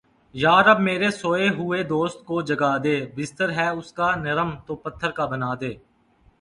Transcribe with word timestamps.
یا 0.35 0.55
رب 0.63 0.79
میرے 0.79 1.09
سوئے 1.11 1.47
ہوئے 1.49 1.81
دوست 1.83 2.19
کو 2.25 2.41
جگا 2.49 2.73
دے۔ 2.83 2.95
بستر 3.15 3.49
ہے 3.57 3.67
اس 3.69 3.91
کا 3.93 4.09
نرم 4.15 4.49
تو 4.65 4.75
پتھر 4.83 5.09
کا 5.17 5.25
بنا 5.25 5.51
دے 5.61 5.73